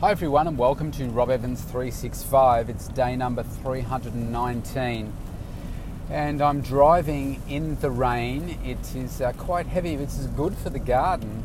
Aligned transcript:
Hi 0.00 0.12
everyone 0.12 0.48
and 0.48 0.56
welcome 0.56 0.90
to 0.92 1.04
Rob 1.10 1.28
Evans 1.28 1.60
365. 1.60 2.70
It's 2.70 2.88
day 2.88 3.16
number 3.16 3.42
319 3.42 5.12
and 6.08 6.40
I'm 6.40 6.62
driving 6.62 7.42
in 7.50 7.78
the 7.80 7.90
rain. 7.90 8.58
It 8.64 8.96
is 8.96 9.20
uh, 9.20 9.32
quite 9.32 9.66
heavy, 9.66 9.98
which 9.98 10.08
is 10.08 10.26
good 10.28 10.56
for 10.56 10.70
the 10.70 10.78
garden. 10.78 11.44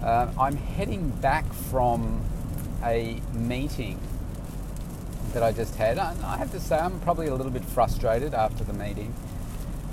Uh, 0.00 0.30
I'm 0.38 0.56
heading 0.56 1.10
back 1.10 1.52
from 1.52 2.24
a 2.84 3.20
meeting 3.32 3.98
that 5.32 5.42
I 5.42 5.50
just 5.50 5.74
had. 5.74 5.98
I 5.98 6.36
have 6.36 6.52
to 6.52 6.60
say 6.60 6.78
I'm 6.78 7.00
probably 7.00 7.26
a 7.26 7.34
little 7.34 7.50
bit 7.50 7.64
frustrated 7.64 8.34
after 8.34 8.62
the 8.62 8.72
meeting. 8.72 9.12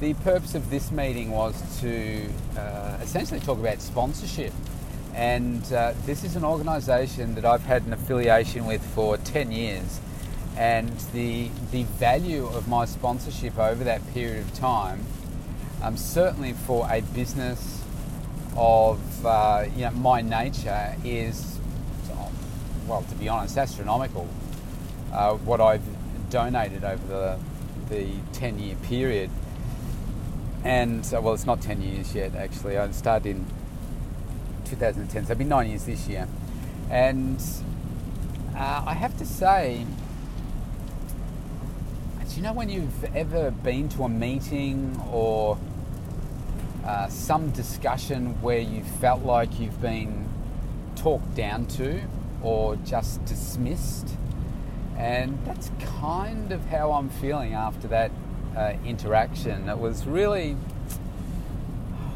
The 0.01 0.13
purpose 0.13 0.53
of 0.53 0.69
this 0.69 0.91
meeting 0.91 1.31
was 1.31 1.79
to 1.81 2.29
uh, 2.55 2.99
essentially 3.01 3.39
talk 3.39 3.57
about 3.57 3.81
sponsorship 3.81 4.53
and 5.15 5.71
uh, 5.71 5.93
this 6.05 6.23
is 6.23 6.35
an 6.35 6.43
organisation 6.43 7.35
that 7.35 7.45
I've 7.45 7.63
had 7.63 7.83
an 7.83 7.93
affiliation 7.93 8.65
with 8.65 8.83
for 8.93 9.17
10 9.17 9.51
years. 9.51 9.99
And 10.57 10.89
the, 11.13 11.49
the 11.71 11.83
value 11.83 12.45
of 12.47 12.67
my 12.67 12.85
sponsorship 12.85 13.57
over 13.57 13.83
that 13.83 14.01
period 14.13 14.39
of 14.39 14.53
time, 14.53 15.05
um, 15.81 15.97
certainly 15.97 16.53
for 16.53 16.87
a 16.89 17.01
business 17.01 17.83
of 18.55 19.25
uh, 19.25 19.65
you 19.75 19.81
know, 19.81 19.91
my 19.91 20.21
nature, 20.21 20.95
is, 21.03 21.59
well, 22.87 23.03
to 23.03 23.15
be 23.15 23.29
honest, 23.29 23.57
astronomical. 23.57 24.27
Uh, 25.11 25.35
what 25.35 25.61
I've 25.61 25.83
donated 26.29 26.83
over 26.83 27.07
the, 27.07 27.95
the 27.95 28.09
10 28.33 28.57
year 28.57 28.75
period. 28.83 29.29
And, 30.63 31.05
uh, 31.13 31.21
well, 31.21 31.33
it's 31.33 31.45
not 31.45 31.61
10 31.61 31.81
years 31.81 32.15
yet, 32.15 32.35
actually. 32.35 32.77
I 32.77 32.89
started 32.91 33.35
in 33.35 33.45
2010, 34.65 35.25
so 35.25 35.31
it'll 35.31 35.39
be 35.39 35.45
nine 35.45 35.69
years 35.69 35.85
this 35.85 36.07
year. 36.07 36.27
And 36.89 37.41
uh, 38.55 38.83
I 38.85 38.93
have 38.93 39.17
to 39.17 39.25
say, 39.25 39.85
do 42.33 42.35
you 42.35 42.41
know 42.41 42.53
when 42.53 42.69
you've 42.69 43.15
ever 43.15 43.51
been 43.51 43.89
to 43.89 44.03
a 44.03 44.09
meeting 44.09 44.99
or 45.11 45.57
uh, 46.83 47.07
some 47.07 47.51
discussion 47.51 48.41
where 48.41 48.59
you 48.59 48.83
felt 48.83 49.23
like 49.23 49.59
you've 49.59 49.79
been 49.81 50.27
talked 50.95 51.35
down 51.35 51.67
to 51.67 52.01
or 52.41 52.75
just 52.77 53.23
dismissed? 53.25 54.15
And 54.97 55.37
that's 55.45 55.71
kind 56.01 56.51
of 56.51 56.65
how 56.65 56.93
I'm 56.93 57.09
feeling 57.09 57.53
after 57.53 57.87
that 57.89 58.11
uh, 58.55 58.73
interaction. 58.85 59.69
It 59.69 59.77
was 59.77 60.05
really, 60.05 60.57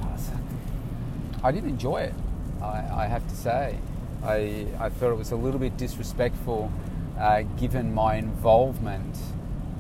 I 1.44 1.52
didn't 1.52 1.70
enjoy 1.70 2.02
it. 2.02 2.14
I, 2.62 3.04
I 3.04 3.08
have 3.08 3.28
to 3.28 3.36
say. 3.36 3.78
I, 4.24 4.68
I 4.80 4.90
thought 4.90 5.12
it 5.12 5.18
was 5.18 5.32
a 5.32 5.36
little 5.36 5.60
bit 5.60 5.78
disrespectful 5.78 6.72
uh, 7.20 7.42
given 7.58 7.94
my 7.94 8.16
involvement 8.16 9.18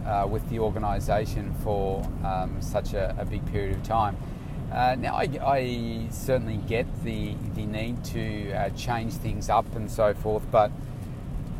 uh, 0.06 0.28
with 0.30 0.47
the 0.50 0.59
organisation 0.59 1.53
for 1.64 2.03
um, 2.23 2.61
such 2.61 2.94
a, 2.94 3.16
a, 3.19 3.25
big 3.25 3.45
period 3.52 3.75
of 3.75 3.84
time. 3.84 4.16
Uh, 4.72 4.95
now, 4.97 5.16
I, 5.16 5.30
I, 5.44 6.08
certainly 6.11 6.58
get 6.58 6.86
the, 7.03 7.36
the 7.56 7.66
need 7.66 8.03
to 8.06 8.52
uh, 8.53 8.69
change 8.72 9.14
things 9.14 9.50
up 9.50 9.75
and 9.75 9.89
so 9.91 10.14
forth, 10.14 10.44
but 10.52 10.72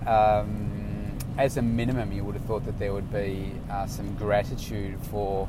um, 0.06 1.18
as 1.38 1.58
a 1.58 1.62
minimum, 1.62 2.12
you 2.12 2.24
would 2.24 2.36
have 2.36 2.46
thought 2.46 2.66
that 2.66 2.80
there 2.80 2.94
would 2.94 3.12
be 3.12 3.52
uh, 3.70 3.86
some 3.86 4.16
gratitude 4.16 4.98
for 5.12 5.48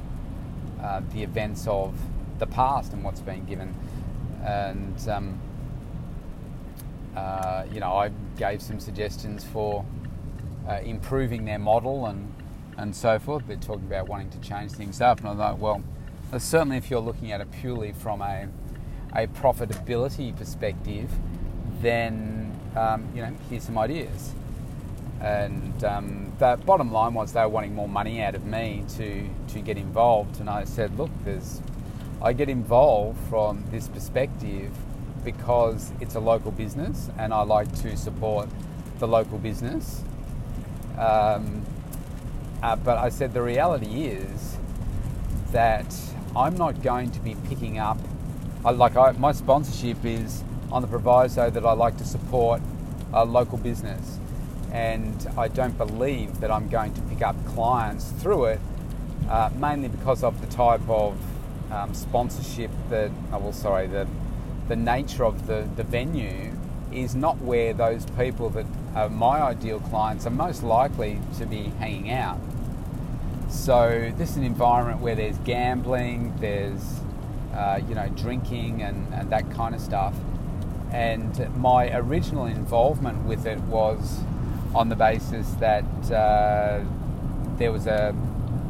uh, 0.83 1.01
the 1.13 1.23
events 1.23 1.67
of 1.67 1.95
the 2.39 2.47
past 2.47 2.93
and 2.93 3.03
what's 3.03 3.21
been 3.21 3.45
given. 3.45 3.75
And 4.45 5.09
um, 5.09 5.41
uh, 7.19 7.65
you 7.73 7.81
know, 7.81 7.93
I 7.97 8.11
gave 8.37 8.63
some 8.63 8.79
suggestions 8.79 9.45
for 9.45 9.85
uh, 10.69 10.81
improving 10.85 11.45
their 11.45 11.59
model 11.59 12.07
and 12.07 12.33
and 12.77 12.95
so 12.95 13.19
forth. 13.19 13.45
They're 13.49 13.57
talking 13.57 13.87
about 13.87 14.09
wanting 14.09 14.31
to 14.31 14.39
change 14.39 14.71
things 14.71 15.01
up, 15.01 15.19
and 15.19 15.29
I 15.29 15.35
thought, 15.35 15.59
well, 15.59 15.83
certainly 16.39 16.77
if 16.77 16.91
you're 16.91 17.01
looking 17.01 17.33
at 17.33 17.41
it 17.41 17.51
purely 17.51 17.93
from 17.93 18.23
a 18.23 18.49
a 19.15 19.27
profitability 19.27 20.37
perspective, 20.37 21.11
then 21.83 22.57
um, 22.77 23.09
you 23.15 23.23
know, 23.23 23.33
here's 23.51 23.65
some 23.65 23.79
ideas. 23.79 24.33
And 25.21 25.83
um, 25.83 26.33
the 26.39 26.57
bottom 26.65 26.93
line 26.93 27.15
was 27.15 27.33
they 27.33 27.41
were 27.41 27.49
wanting 27.49 27.75
more 27.75 27.89
money 27.89 28.23
out 28.23 28.37
of 28.37 28.45
me 28.45 28.85
to 28.97 29.29
to 29.55 29.61
get 29.61 29.77
involved, 29.77 30.39
and 30.41 30.49
I 30.49 30.65
said, 30.65 30.97
look, 30.97 31.11
there's 31.25 31.61
I 32.23 32.33
get 32.33 32.49
involved 32.49 33.19
from 33.29 33.65
this 33.73 33.89
perspective 33.89 34.71
because 35.25 35.93
it's 36.01 36.15
a 36.15 36.21
local 36.21 36.51
business 36.51 37.11
and 37.19 37.33
I 37.33 37.43
like 37.43 37.71
to 37.83 37.97
support 37.97 38.49
the 38.99 39.09
local 39.09 39.39
business. 39.39 40.03
Um, 40.99 41.65
uh, 42.63 42.77
but 42.77 42.99
I 42.99 43.09
said 43.09 43.35
the 43.35 43.43
reality 43.43 44.07
is 44.07 44.57
that 45.53 45.95
I'm 46.37 46.57
not 46.57 46.83
going 46.83 47.11
to 47.13 47.21
be 47.21 47.37
picking 47.49 47.79
up, 47.79 47.99
I, 48.65 48.71
like 48.71 48.97
I, 48.97 49.13
my 49.13 49.33
sponsorship 49.33 50.05
is 50.05 50.43
on 50.71 50.83
the 50.83 50.89
proviso 50.89 51.51
that 51.51 51.65
I 51.65 51.73
like 51.73 51.97
to 51.99 52.05
support 52.05 52.61
a 53.13 53.25
local 53.25 53.59
business. 53.59 54.19
And 54.73 55.27
I 55.37 55.49
don't 55.49 55.79
believe 55.79 56.41
that 56.41 56.51
I'm 56.51 56.69
going 56.69 56.93
to 56.95 57.01
pick 57.03 57.23
up 57.23 57.37
clients 57.47 58.11
through 58.13 58.47
it, 58.47 58.61
uh, 59.31 59.51
mainly 59.57 59.89
because 59.89 60.23
of 60.23 60.41
the 60.41 60.47
type 60.49 60.87
of 60.89 61.17
um, 61.71 61.95
sponsorship 61.95 62.71
that, 62.91 63.11
oh, 63.33 63.39
well, 63.39 63.53
sorry, 63.53 63.87
the 63.87 64.07
the 64.69 64.77
nature 64.77 65.25
of 65.25 65.47
the, 65.47 65.67
the 65.77 65.83
venue 65.83 66.53
is 66.93 67.15
not 67.15 67.39
where 67.39 67.73
those 67.73 68.05
people 68.19 68.51
that 68.51 68.67
are 68.95 69.09
my 69.09 69.41
ideal 69.41 69.81
clients 69.81 70.27
are 70.27 70.31
most 70.31 70.63
likely 70.63 71.21
to 71.39 71.47
be 71.47 71.65
hanging 71.79 72.11
out. 72.11 72.39
So 73.49 74.13
this 74.17 74.31
is 74.31 74.37
an 74.37 74.45
environment 74.45 75.01
where 75.01 75.15
there's 75.15 75.39
gambling, 75.39 76.35
there's 76.39 77.01
uh, 77.55 77.81
you 77.89 77.95
know 77.95 78.09
drinking 78.09 78.83
and, 78.83 79.13
and 79.15 79.31
that 79.31 79.51
kind 79.51 79.75
of 79.75 79.81
stuff. 79.81 80.15
And 80.93 81.55
my 81.57 81.95
original 81.95 82.47
involvement 82.47 83.25
with 83.25 83.47
it 83.47 83.59
was 83.61 84.21
on 84.75 84.89
the 84.89 84.97
basis 84.97 85.51
that 85.55 85.85
uh, 86.11 86.85
there 87.57 87.73
was 87.73 87.87
a 87.87 88.15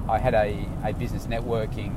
I 0.09 0.19
had 0.19 0.35
a, 0.35 0.67
a 0.85 0.93
business 0.93 1.27
networking 1.27 1.93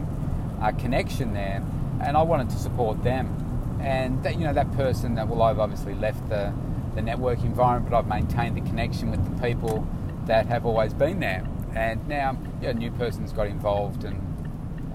uh, 0.62 0.72
connection 0.74 1.34
there, 1.34 1.64
and 2.02 2.18
I 2.18 2.22
wanted 2.24 2.50
to 2.50 2.58
support 2.58 3.04
them 3.04 3.41
and 3.82 4.24
that 4.24 4.38
you 4.38 4.46
know 4.46 4.54
that 4.54 4.72
person 4.74 5.16
that 5.16 5.28
well 5.28 5.42
I've 5.42 5.60
obviously 5.60 5.96
left 5.96 6.28
the 6.30 6.54
the 6.96 7.02
network 7.02 7.40
environment 7.44 7.90
but 7.90 7.98
I've 7.98 8.08
maintained 8.08 8.58
the 8.58 8.62
connection 8.62 9.12
with 9.12 9.24
the 9.24 9.48
people 9.48 9.88
that 10.26 10.46
have 10.48 10.66
always 10.66 10.94
been 10.94 11.20
there. 11.20 11.48
And 11.76 12.06
now 12.08 12.38
know, 12.62 12.70
a 12.70 12.74
new 12.74 12.92
person's 12.92 13.32
got 13.32 13.48
involved 13.48 14.04
and 14.04 14.20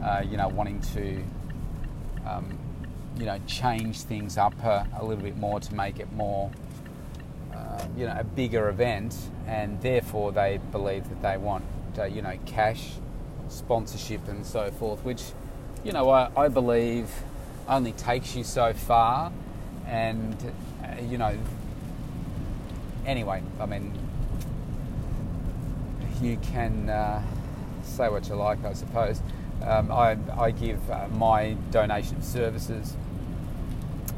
uh, 0.02 0.22
you 0.24 0.36
know 0.36 0.48
wanting 0.48 0.80
to 0.80 1.22
um, 2.26 2.58
you 3.18 3.24
know 3.24 3.38
change 3.46 4.02
things 4.02 4.36
up 4.36 4.54
a, 4.62 4.86
a, 4.98 5.04
little 5.04 5.22
bit 5.22 5.36
more 5.36 5.58
to 5.58 5.74
make 5.74 5.98
it 5.98 6.12
more 6.12 6.50
uh, 7.54 7.86
you 7.96 8.06
know 8.06 8.16
a 8.18 8.24
bigger 8.24 8.68
event. 8.68 9.16
And 9.46 9.80
therefore 9.80 10.32
they 10.32 10.58
believe 10.70 11.08
that 11.08 11.22
they 11.22 11.36
want 11.36 11.64
uh, 11.98 12.04
you 12.04 12.22
know 12.22 12.38
cash 12.46 12.92
sponsorship 13.48 14.26
and 14.26 14.44
so 14.44 14.72
forth 14.72 15.04
which 15.04 15.22
you 15.84 15.92
know 15.92 16.10
I, 16.10 16.30
I 16.36 16.48
believe 16.48 17.08
only 17.68 17.92
takes 17.92 18.34
you 18.34 18.44
so 18.44 18.72
far. 18.72 19.32
And, 19.86 20.36
uh, 20.82 21.00
you 21.02 21.18
know, 21.18 21.36
anyway, 23.04 23.42
I 23.60 23.66
mean, 23.66 23.96
you 26.20 26.36
can 26.38 26.88
uh, 26.88 27.22
say 27.82 28.08
what 28.08 28.28
you 28.28 28.34
like, 28.34 28.64
I 28.64 28.72
suppose. 28.72 29.20
Um, 29.62 29.90
I, 29.90 30.16
I, 30.36 30.50
give 30.50 30.90
uh, 30.90 31.08
my 31.08 31.56
donation 31.70 32.16
of 32.16 32.24
services, 32.24 32.94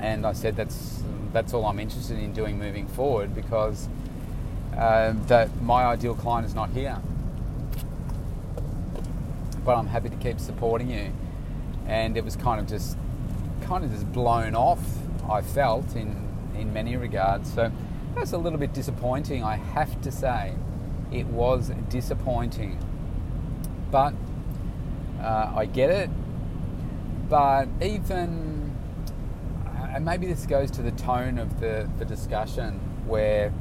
and 0.00 0.26
I 0.26 0.32
said 0.32 0.56
that's 0.56 1.02
that's 1.32 1.54
all 1.54 1.64
I'm 1.66 1.78
interested 1.78 2.18
in 2.18 2.32
doing 2.32 2.58
moving 2.58 2.88
forward 2.88 3.34
because 3.34 3.88
uh, 4.76 5.14
that 5.26 5.62
my 5.62 5.84
ideal 5.84 6.14
client 6.14 6.44
is 6.46 6.54
not 6.54 6.70
here. 6.70 6.98
But 9.64 9.76
I'm 9.76 9.86
happy 9.86 10.08
to 10.08 10.16
keep 10.16 10.40
supporting 10.40 10.90
you, 10.90 11.12
and 11.86 12.16
it 12.16 12.24
was 12.24 12.34
kind 12.34 12.60
of 12.60 12.66
just 12.66 12.96
kind 13.68 13.84
of 13.84 13.90
just 13.90 14.10
blown 14.12 14.54
off, 14.54 14.80
I 15.28 15.42
felt, 15.42 15.94
in, 15.94 16.16
in 16.56 16.72
many 16.72 16.96
regards. 16.96 17.52
So 17.52 17.70
that's 18.14 18.32
a 18.32 18.38
little 18.38 18.58
bit 18.58 18.72
disappointing, 18.72 19.44
I 19.44 19.56
have 19.56 20.00
to 20.00 20.10
say. 20.10 20.54
It 21.12 21.26
was 21.26 21.70
disappointing. 21.90 22.78
But 23.90 24.14
uh, 25.20 25.52
I 25.54 25.66
get 25.66 25.90
it. 25.90 26.08
But 27.28 27.68
even, 27.82 28.74
uh, 29.66 29.88
and 29.94 30.04
maybe 30.04 30.26
this 30.26 30.46
goes 30.46 30.70
to 30.72 30.82
the 30.82 30.92
tone 30.92 31.38
of 31.38 31.60
the, 31.60 31.90
the 31.98 32.06
discussion 32.06 32.80
where, 33.06 33.52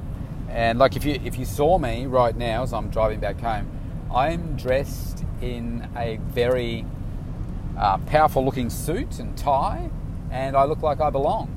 and 0.50 0.80
like 0.80 0.96
if 0.96 1.04
you, 1.04 1.20
if 1.26 1.38
you 1.38 1.44
saw 1.44 1.78
me 1.78 2.06
right 2.06 2.36
now 2.36 2.64
as 2.64 2.72
I'm 2.72 2.90
driving 2.90 3.20
back 3.20 3.42
home, 3.42 3.70
I'm 4.14 4.56
dressed 4.56 5.26
in 5.42 5.90
a 5.98 6.16
very 6.28 6.86
uh, 7.78 7.98
powerful 8.00 8.44
looking 8.44 8.70
suit 8.70 9.20
and 9.20 9.38
tie, 9.38 9.90
and 10.32 10.56
I 10.56 10.66
look 10.66 10.82
like 10.82 11.00
I 11.00 11.10
belong 11.10 11.56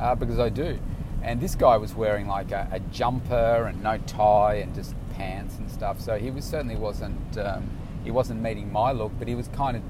uh, 0.00 0.14
because 0.14 0.38
I 0.38 0.48
do. 0.48 0.78
And 1.22 1.40
this 1.40 1.54
guy 1.54 1.76
was 1.76 1.94
wearing 1.94 2.26
like 2.26 2.52
a, 2.52 2.68
a 2.72 2.80
jumper 2.80 3.66
and 3.68 3.82
no 3.82 3.98
tie 3.98 4.56
and 4.56 4.74
just 4.74 4.94
pants 5.14 5.56
and 5.56 5.70
stuff. 5.70 6.00
So 6.00 6.18
he 6.18 6.30
was 6.30 6.44
certainly 6.44 6.76
wasn't 6.76 7.38
um, 7.38 7.70
he 8.04 8.10
wasn't 8.10 8.40
meeting 8.42 8.70
my 8.70 8.92
look, 8.92 9.12
but 9.18 9.28
he 9.28 9.34
was 9.34 9.48
kind 9.48 9.76
of 9.76 9.82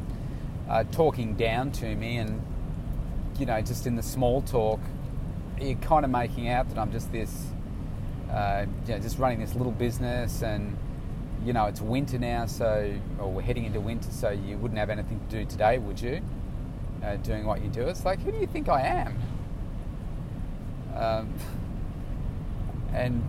uh, 0.68 0.84
talking 0.84 1.34
down 1.34 1.70
to 1.70 1.94
me 1.94 2.16
and 2.16 2.42
you 3.38 3.46
know 3.46 3.60
just 3.60 3.86
in 3.86 3.96
the 3.96 4.02
small 4.02 4.42
talk, 4.42 4.80
you're 5.60 5.74
kind 5.76 6.04
of 6.04 6.10
making 6.10 6.48
out 6.48 6.68
that 6.68 6.78
I'm 6.78 6.92
just 6.92 7.12
this 7.12 7.46
uh, 8.30 8.66
you 8.86 8.94
know 8.94 9.00
just 9.00 9.18
running 9.18 9.40
this 9.40 9.54
little 9.54 9.72
business 9.72 10.42
and 10.42 10.76
you 11.44 11.52
know 11.52 11.66
it's 11.66 11.80
winter 11.80 12.18
now, 12.18 12.46
so 12.46 12.92
or 13.18 13.30
we're 13.30 13.42
heading 13.42 13.64
into 13.64 13.80
winter, 13.80 14.10
so 14.10 14.30
you 14.30 14.56
wouldn't 14.58 14.78
have 14.78 14.90
anything 14.90 15.20
to 15.28 15.38
do 15.38 15.44
today, 15.44 15.78
would 15.78 16.00
you? 16.00 16.20
Uh, 17.04 17.16
doing 17.16 17.46
what 17.46 17.62
you 17.62 17.68
do, 17.68 17.82
it's 17.82 18.04
like 18.04 18.20
who 18.22 18.32
do 18.32 18.38
you 18.38 18.46
think 18.46 18.68
I 18.68 18.82
am? 18.82 19.18
Um, 20.96 21.34
and 22.92 23.22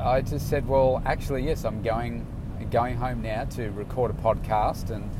I 0.00 0.20
just 0.20 0.48
said, 0.48 0.68
well, 0.68 1.02
actually, 1.04 1.44
yes, 1.44 1.64
I'm 1.64 1.82
going 1.82 2.24
going 2.70 2.96
home 2.96 3.22
now 3.22 3.44
to 3.44 3.70
record 3.70 4.10
a 4.10 4.14
podcast, 4.14 4.90
and 4.90 5.10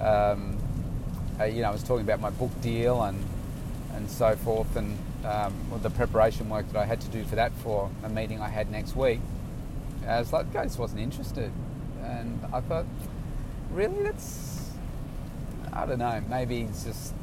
um, 0.00 0.56
uh, 1.40 1.44
you 1.44 1.62
know, 1.62 1.68
I 1.68 1.72
was 1.72 1.82
talking 1.82 2.04
about 2.04 2.20
my 2.20 2.30
book 2.30 2.50
deal 2.60 3.02
and 3.02 3.22
and 3.94 4.10
so 4.10 4.34
forth, 4.36 4.74
and 4.76 4.96
um, 5.24 5.54
the 5.82 5.90
preparation 5.90 6.48
work 6.48 6.66
that 6.72 6.78
I 6.78 6.84
had 6.84 7.00
to 7.02 7.08
do 7.08 7.24
for 7.24 7.36
that 7.36 7.52
for 7.56 7.90
a 8.02 8.08
meeting 8.08 8.40
I 8.40 8.48
had 8.48 8.70
next 8.70 8.96
week. 8.96 9.20
I 10.06 10.18
was 10.18 10.32
like, 10.32 10.54
I 10.56 10.64
just 10.64 10.78
wasn't 10.78 11.00
interested, 11.00 11.52
and 12.18 12.54
I 12.54 12.60
thought, 12.60 12.86
really, 13.70 14.02
that's 14.02 14.70
I 15.72 15.86
don't 15.86 15.98
know, 15.98 16.22
maybe 16.28 16.62
it's 16.62 16.84
just 16.84 17.14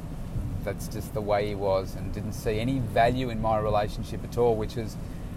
that's 0.64 0.88
just 0.88 1.14
the 1.14 1.20
way 1.20 1.48
he 1.48 1.54
was, 1.54 1.94
and 1.94 2.12
didn't 2.12 2.32
see 2.32 2.58
any 2.58 2.78
value 2.78 3.30
in 3.30 3.40
my 3.40 3.58
relationship 3.58 4.22
at 4.24 4.36
all, 4.36 4.56
which 4.56 4.76
is 4.76 4.96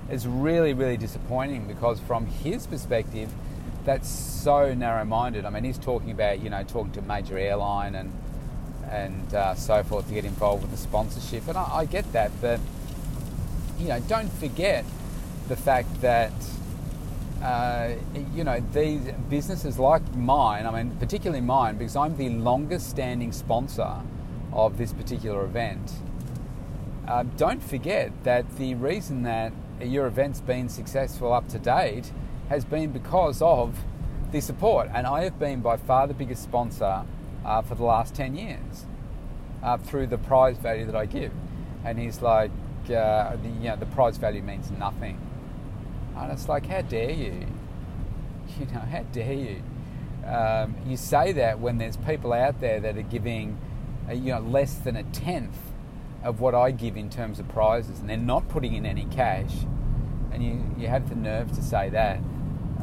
is 0.10 0.28
really 0.28 0.74
really 0.74 0.98
disappointing 0.98 1.66
because 1.68 2.00
from 2.02 2.26
his 2.26 2.68
perspective 2.68 3.32
that's 3.86 4.10
so 4.10 4.74
narrow-minded. 4.74 5.46
I 5.46 5.50
mean, 5.50 5.64
he's 5.64 5.78
talking 5.78 6.12
about 6.12 6.42
you 6.42 6.50
know 6.50 6.64
talking 6.64 6.92
to 6.94 7.02
major 7.02 7.38
airline 7.38 7.96
and 7.96 8.12
and 8.90 9.34
uh, 9.34 9.56
so 9.56 9.84
forth 9.84 10.08
to 10.08 10.14
get 10.14 10.26
involved 10.26 10.62
with 10.62 10.72
the 10.72 10.78
sponsorship, 10.78 11.48
and 11.48 11.58
I, 11.58 11.78
I, 11.78 11.86
get 11.86 12.12
that, 12.14 12.32
but 12.42 12.60
you 13.80 13.88
know, 13.88 14.00
don't 14.02 14.32
forget 14.34 14.86
the 15.48 15.56
fact 15.56 16.02
that 16.02 16.32
uh, 17.44 17.96
you 18.34 18.44
know 18.44 18.64
these 18.74 19.02
businesses 19.30 19.78
like 19.78 20.16
mine. 20.16 20.66
I 20.66 20.84
mean, 20.84 20.96
particularly 20.98 21.42
mine, 21.42 21.78
because 21.78 21.96
I'm 21.96 22.16
the 22.18 22.30
longest-standing 22.30 23.32
sponsor 23.32 23.98
of 24.54 24.78
this 24.78 24.94
particular 24.94 25.44
event. 25.44 25.94
Uh, 27.08 27.24
don't 27.36 27.62
forget 27.62 28.12
that 28.24 28.58
the 28.58 28.76
reason 28.76 29.24
that 29.24 29.52
your 29.82 30.08
event's 30.08 30.40
been 30.40 30.70
successful 30.70 31.34
up 31.34 31.50
to 31.50 31.60
date 31.60 32.12
has 32.50 32.64
been 32.64 32.92
because 32.92 33.42
of 33.42 33.78
the 34.32 34.40
support. 34.40 34.90
And 34.94 35.06
I 35.06 35.24
have 35.24 35.38
been 35.38 35.62
by 35.62 35.78
far 35.78 36.08
the 36.08 36.14
biggest 36.14 36.44
sponsor 36.44 37.04
uh, 37.44 37.62
for 37.62 37.76
the 37.76 37.84
last 37.84 38.16
10 38.16 38.36
years 38.36 38.86
uh, 39.62 39.78
through 39.78 40.08
the 40.08 40.18
prize 40.18 40.58
value 40.58 40.86
that 40.86 40.96
I 40.96 41.06
give. 41.06 41.32
And 41.84 42.00
he's 42.00 42.22
like, 42.22 42.52
uh, 42.86 43.36
the, 43.36 43.50
you 43.60 43.70
know, 43.70 43.76
the 43.76 43.86
prize 43.88 44.18
value 44.18 44.42
means 44.42 44.72
nothing. 44.72 45.18
And 46.18 46.32
it's 46.32 46.48
like, 46.48 46.66
how 46.66 46.82
dare 46.82 47.12
you? 47.12 47.46
You 48.60 48.68
know, 48.68 48.82
how 48.82 49.02
dare 49.12 49.34
you? 49.34 49.64
Um, 50.28 50.76
you 50.86 50.96
say 50.96 51.32
that 51.32 51.60
when 51.60 51.80
there's 51.80 51.98
people 51.98 52.34
out 52.34 52.62
there 52.62 52.80
that 52.82 52.98
are 52.98 53.02
giving, 53.02 53.58
uh, 54.08 54.14
you 54.14 54.32
know, 54.32 54.42
less 54.42 54.76
than 54.76 54.96
a 54.96 55.02
tenth 55.04 55.58
of 56.24 56.40
what 56.40 56.54
I 56.54 56.70
give 56.70 56.96
in 56.96 57.10
terms 57.10 57.40
of 57.40 57.48
prizes, 57.50 58.00
and 58.00 58.08
they're 58.08 58.16
not 58.18 58.48
putting 58.50 58.76
in 58.76 58.86
any 58.86 59.06
cash, 59.06 59.54
and 60.32 60.44
you, 60.44 60.64
you 60.78 60.88
have 60.88 61.10
the 61.10 61.16
nerve 61.16 61.52
to 61.54 61.64
say 61.64 61.90
that 61.90 62.20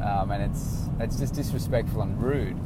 um, 0.03 0.31
and 0.31 0.43
it's 0.43 0.89
it's 0.99 1.17
just 1.17 1.33
disrespectful 1.33 2.01
and 2.01 2.21
rude. 2.21 2.57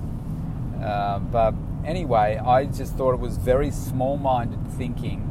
Um, 0.83 1.29
but 1.31 1.53
anyway, 1.85 2.37
I 2.37 2.65
just 2.65 2.95
thought 2.95 3.13
it 3.13 3.19
was 3.19 3.37
very 3.37 3.71
small-minded 3.71 4.67
thinking, 4.73 5.21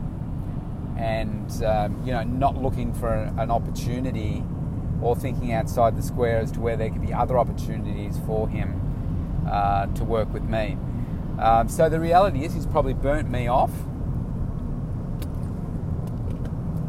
and 0.99 1.51
um, 1.65 2.03
you 2.05 2.13
know, 2.13 2.23
not 2.23 2.61
looking 2.61 2.93
for 2.93 3.13
an 3.13 3.51
opportunity 3.51 4.43
or 5.03 5.17
thinking 5.17 5.53
outside 5.53 5.97
the 5.97 6.03
square 6.03 6.39
as 6.39 6.51
to 6.53 6.61
where 6.61 6.77
there 6.77 6.91
could 6.91 7.03
be 7.03 7.13
other 7.13 7.39
opportunities 7.39 8.19
for 8.27 8.49
him 8.49 8.81
uh, 9.51 9.87
to 9.87 10.05
work 10.05 10.33
with 10.33 10.45
me. 10.45 10.77
Um, 11.39 11.69
so 11.69 11.89
the 11.89 12.01
reality 12.01 12.45
is, 12.45 12.55
he's 12.55 12.67
probably 12.67 12.95
burnt 12.95 13.31
me 13.31 13.49
off, 13.49 13.73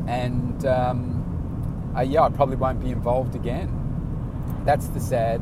and 0.07 0.65
um, 0.65 1.93
uh, 1.95 2.01
yeah, 2.01 2.21
I 2.21 2.29
probably 2.29 2.55
won't 2.55 2.79
be 2.79 2.91
involved 2.91 3.35
again. 3.35 3.71
That's 4.65 4.87
the 4.87 4.99
sad, 4.99 5.41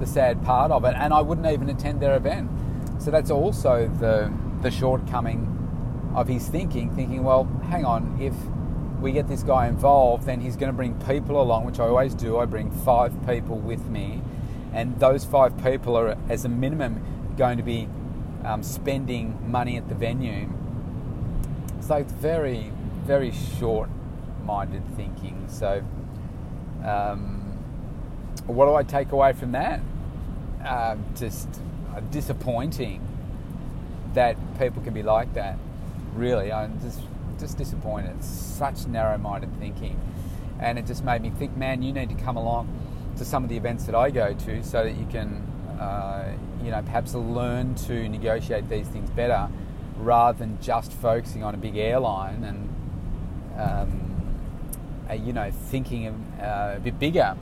the 0.00 0.06
sad 0.06 0.42
part 0.44 0.70
of 0.72 0.84
it. 0.84 0.94
And 0.96 1.12
I 1.12 1.20
wouldn't 1.20 1.46
even 1.46 1.68
attend 1.68 2.00
their 2.00 2.16
event. 2.16 2.50
So 2.98 3.10
that's 3.10 3.30
also 3.30 3.88
the 3.98 4.32
the 4.62 4.70
shortcoming 4.70 5.46
of 6.14 6.28
his 6.28 6.48
thinking. 6.48 6.94
Thinking, 6.94 7.22
well, 7.22 7.44
hang 7.68 7.84
on, 7.84 8.18
if 8.20 8.34
we 9.00 9.12
get 9.12 9.28
this 9.28 9.42
guy 9.42 9.66
involved, 9.66 10.24
then 10.26 10.40
he's 10.40 10.56
going 10.56 10.70
to 10.70 10.76
bring 10.76 10.94
people 11.00 11.40
along, 11.40 11.64
which 11.64 11.80
I 11.80 11.84
always 11.84 12.14
do. 12.14 12.38
I 12.38 12.44
bring 12.44 12.70
five 12.70 13.12
people 13.26 13.58
with 13.58 13.86
me, 13.86 14.22
and 14.72 14.98
those 15.00 15.24
five 15.24 15.56
people 15.62 15.96
are, 15.96 16.16
as 16.28 16.44
a 16.44 16.48
minimum, 16.48 17.34
going 17.36 17.56
to 17.56 17.64
be 17.64 17.88
um, 18.44 18.62
spending 18.62 19.38
money 19.50 19.76
at 19.76 19.88
the 19.88 19.94
venue. 19.94 20.48
So 21.80 21.96
it's 21.96 22.12
very, 22.12 22.72
very 23.04 23.32
short-minded 23.58 24.82
thinking. 24.96 25.46
So. 25.48 25.82
Um, 26.84 27.38
what 28.46 28.66
do 28.66 28.74
I 28.74 28.82
take 28.82 29.12
away 29.12 29.32
from 29.32 29.52
that? 29.52 29.80
Uh, 30.64 30.96
just 31.14 31.48
disappointing 32.10 33.06
that 34.14 34.36
people 34.58 34.82
can 34.82 34.94
be 34.94 35.02
like 35.02 35.34
that. 35.34 35.58
Really, 36.14 36.50
I'm 36.50 36.80
just 36.80 37.00
just 37.40 37.56
disappointed. 37.56 38.14
It's 38.18 38.28
such 38.28 38.86
narrow-minded 38.86 39.58
thinking, 39.58 39.98
and 40.58 40.78
it 40.78 40.86
just 40.86 41.04
made 41.04 41.22
me 41.22 41.30
think, 41.30 41.56
man, 41.56 41.82
you 41.82 41.92
need 41.92 42.08
to 42.10 42.14
come 42.14 42.36
along 42.36 42.68
to 43.16 43.24
some 43.24 43.42
of 43.42 43.48
the 43.48 43.56
events 43.56 43.84
that 43.84 43.94
I 43.94 44.10
go 44.10 44.34
to 44.34 44.62
so 44.62 44.84
that 44.84 44.96
you 44.96 45.06
can, 45.06 45.42
uh, 45.80 46.32
you 46.62 46.70
know, 46.70 46.82
perhaps 46.82 47.14
learn 47.14 47.74
to 47.86 48.08
negotiate 48.08 48.68
these 48.68 48.86
things 48.88 49.10
better, 49.10 49.48
rather 49.96 50.38
than 50.38 50.58
just 50.60 50.92
focusing 50.92 51.42
on 51.42 51.54
a 51.54 51.58
big 51.58 51.76
airline 51.76 52.44
and, 52.44 53.60
um, 53.60 55.06
uh, 55.10 55.14
you 55.14 55.32
know, 55.32 55.50
thinking 55.50 56.06
uh, 56.40 56.74
a 56.76 56.80
bit 56.80 56.98
bigger 56.98 57.36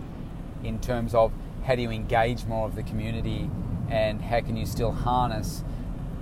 in 0.64 0.78
terms 0.80 1.14
of 1.14 1.32
how 1.64 1.74
do 1.74 1.82
you 1.82 1.90
engage 1.90 2.44
more 2.46 2.66
of 2.66 2.74
the 2.74 2.82
community 2.82 3.50
and 3.90 4.22
how 4.22 4.40
can 4.40 4.56
you 4.56 4.66
still 4.66 4.92
harness 4.92 5.62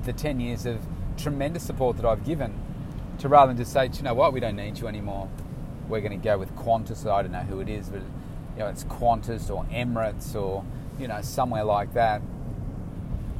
the 0.04 0.12
10 0.12 0.40
years 0.40 0.66
of 0.66 0.78
tremendous 1.16 1.62
support 1.62 1.96
that 1.96 2.04
I've 2.04 2.24
given 2.24 2.54
to 3.20 3.28
rather 3.28 3.48
than 3.48 3.56
just 3.56 3.72
say, 3.72 3.88
you 3.92 4.02
know 4.02 4.14
what, 4.14 4.32
we 4.32 4.40
don't 4.40 4.56
need 4.56 4.78
you 4.78 4.86
anymore. 4.86 5.28
We're 5.88 6.00
going 6.00 6.18
to 6.18 6.24
go 6.24 6.38
with 6.38 6.54
Qantas. 6.56 7.10
I 7.10 7.22
don't 7.22 7.32
know 7.32 7.40
who 7.40 7.60
it 7.60 7.68
is, 7.68 7.88
but 7.88 8.02
you 8.56 8.60
know, 8.60 8.68
it's 8.68 8.84
Qantas 8.84 9.50
or 9.50 9.64
Emirates 9.66 10.34
or 10.34 10.64
you 10.98 11.08
know 11.08 11.20
somewhere 11.22 11.64
like 11.64 11.94
that. 11.94 12.22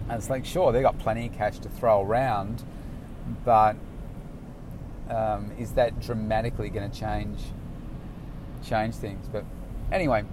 And 0.09 0.18
it's 0.18 0.30
like, 0.30 0.45
sure, 0.45 0.71
they've 0.73 0.83
got 0.83 0.99
plenty 0.99 1.26
of 1.26 1.33
cash 1.33 1.59
to 1.61 1.68
throw 1.68 2.02
around, 2.02 2.62
but 3.45 3.76
um, 5.11 5.50
is 5.59 5.73
that 5.73 6.00
dramatically 6.00 6.68
going 6.68 6.88
to 6.88 6.97
change 6.97 7.40
change 8.64 8.95
things? 8.95 9.26
But 9.30 9.45
anyway, 9.90 10.25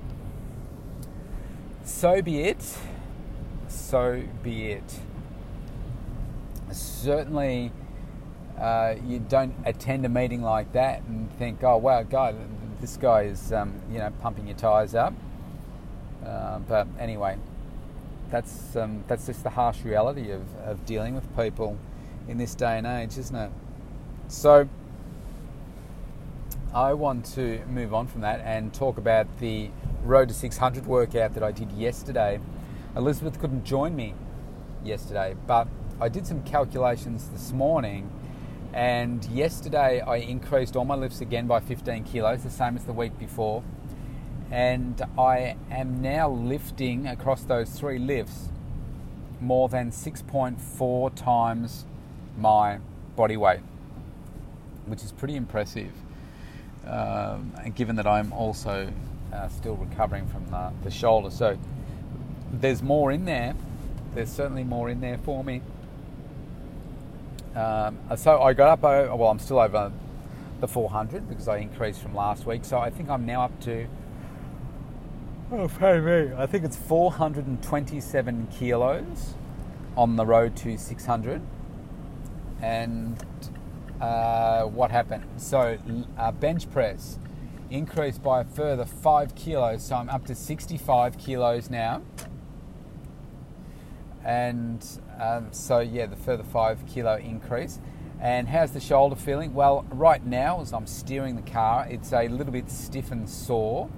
so 1.84 2.22
be 2.22 2.42
it. 2.42 2.78
So 3.68 4.24
be 4.44 4.72
it. 4.72 5.00
Certainly, 6.72 7.72
uh, 8.60 8.96
you 9.06 9.20
don't 9.20 9.54
attend 9.66 10.06
a 10.06 10.10
meeting 10.10 10.42
like 10.42 10.72
that 10.74 11.02
and 11.04 11.32
think, 11.38 11.64
"Oh 11.64 11.78
wow, 11.78 12.04
God, 12.04 12.36
this 12.82 12.98
guy 12.98 13.24
is 13.24 13.52
um, 13.52 13.74
you 13.92 14.00
know 14.00 14.12
pumping 14.22 14.48
your 14.48 14.58
tires 14.58 14.96
up." 14.96 15.14
Uh, 16.26 16.60
but 16.60 16.88
anyway, 17.00 17.38
that's 18.30 18.76
um, 18.76 19.04
that's 19.08 19.26
just 19.26 19.44
the 19.44 19.52
harsh 19.52 19.84
reality 19.84 20.32
of, 20.32 20.44
of 20.64 20.86
dealing 20.86 21.16
with 21.16 21.36
people 21.36 21.78
in 22.28 22.38
this 22.38 22.56
day 22.56 22.78
and 22.78 22.88
age, 22.88 23.18
isn't 23.18 23.36
it? 23.36 23.52
So, 24.28 24.68
I 26.74 26.94
want 26.94 27.26
to 27.36 27.64
move 27.66 27.94
on 27.94 28.08
from 28.08 28.22
that 28.22 28.40
and 28.42 28.74
talk 28.74 28.98
about 28.98 29.28
the 29.40 29.70
Road 30.04 30.28
to 30.28 30.34
600 30.34 30.86
workout 30.86 31.34
that 31.34 31.44
I 31.44 31.52
did 31.52 31.72
yesterday. 31.72 32.40
Elizabeth 32.96 33.40
couldn't 33.40 33.64
join 33.64 33.96
me 33.96 34.16
yesterday, 34.84 35.36
but 35.48 35.68
I 36.02 36.10
did 36.10 36.28
some 36.28 36.44
calculations 36.44 37.30
this 37.30 37.54
morning. 37.54 38.10
And 38.74 39.24
yesterday 39.26 40.02
I 40.02 40.18
increased 40.18 40.76
all 40.76 40.86
my 40.86 40.96
lifts 40.96 41.22
again 41.22 41.48
by 41.48 41.60
15 41.62 42.06
kilos, 42.06 42.44
the 42.44 42.50
same 42.50 42.76
as 42.78 42.86
the 42.86 42.94
week 42.94 43.18
before. 43.20 43.64
And 44.52 45.02
I 45.18 45.56
am 45.72 46.02
now 46.02 46.30
lifting 46.30 47.08
across 47.08 47.44
those 47.44 47.70
three 47.72 48.00
lifts 48.00 48.50
more 49.42 49.70
than 49.70 49.92
6.4 49.92 51.16
times 51.16 51.86
my 52.38 52.80
body 53.16 53.38
weight, 53.38 53.62
which 54.88 55.04
is 55.04 55.12
pretty 55.12 55.36
impressive. 55.36 55.92
um, 56.88 57.54
given 57.76 57.96
that 57.98 58.08
I'm 58.08 58.34
also 58.34 58.92
uh, 59.34 59.48
still 59.50 59.76
recovering 59.76 60.28
from 60.28 60.46
the, 60.50 60.72
the 60.84 60.92
shoulder. 60.92 61.32
So 61.32 61.58
there's 62.52 62.84
more 62.84 63.12
in 63.12 63.26
there. 63.26 63.56
There's 64.14 64.32
certainly 64.32 64.64
more 64.64 64.90
in 64.90 65.02
there 65.02 65.18
for 65.20 65.44
me. 65.44 65.62
Um, 67.56 68.00
so 68.16 68.42
I 68.42 68.54
got 68.54 68.70
up, 68.70 68.84
over, 68.84 69.16
well, 69.16 69.30
I'm 69.30 69.40
still 69.40 69.60
over 69.60 69.92
the 70.60 70.68
400 70.68 71.28
because 71.30 71.48
I 71.48 71.58
increased 71.58 72.02
from 72.02 72.16
last 72.16 72.46
week. 72.46 72.66
So 72.66 72.78
I 72.80 72.90
think 72.90 73.10
I'm 73.10 73.26
now 73.26 73.44
up 73.44 73.60
to, 73.62 73.88
oh, 75.52 75.68
pay 75.68 76.00
me, 76.00 76.32
I 76.36 76.46
think 76.46 76.64
it's 76.64 76.78
427 76.78 78.48
kilos 78.48 79.36
on 79.96 80.16
the 80.16 80.26
road 80.26 80.56
to 80.58 80.78
600. 80.78 81.42
And 82.62 83.24
uh, 84.02 84.64
what 84.64 84.92
happened? 84.92 85.26
So 85.38 85.78
uh, 86.18 86.32
bench 86.32 86.72
press 86.72 87.20
increased 87.70 88.24
by 88.24 88.42
a 88.42 88.44
further 88.46 88.86
five 88.86 89.36
kilos. 89.36 89.84
So 89.84 89.96
I'm 89.96 90.10
up 90.10 90.26
to 90.26 90.36
65 90.36 91.18
kilos 91.18 91.70
now. 91.70 92.02
And 94.24 94.86
um, 95.20 95.48
so, 95.52 95.80
yeah, 95.80 96.06
the 96.06 96.16
further 96.16 96.44
five 96.44 96.86
kilo 96.88 97.18
increase. 97.18 97.80
And 98.20 98.48
how's 98.48 98.72
the 98.72 98.80
shoulder 98.80 99.18
feeling? 99.18 99.54
Well, 99.54 99.86
right 99.92 100.26
now, 100.26 100.62
as 100.62 100.72
I'm 100.72 100.88
steering 100.88 101.36
the 101.36 101.42
car, 101.42 101.86
it's 101.90 102.14
a 102.14 102.30
little 102.30 102.54
bit 102.54 102.72
stiff 102.72 103.12
and 103.12 103.30
sore, 103.30 103.90